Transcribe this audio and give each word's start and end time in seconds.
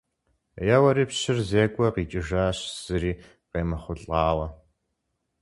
Еуэри, 0.75 1.03
пщыр 1.09 1.37
зекӀуэ 1.49 1.87
къикӀыжащ 1.95 2.57
зыри 2.83 3.11
къемыхъулӀауэ. 3.49 4.47